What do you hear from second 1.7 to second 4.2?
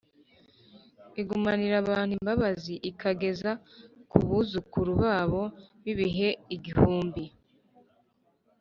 abantu imbabazi, ikageza ku